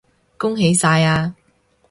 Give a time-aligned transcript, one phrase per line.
[0.35, 1.35] 恭喜晒呀